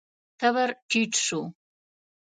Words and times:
تبر 0.39 0.69
ټيټ 0.89 1.11
شو. 1.25 1.41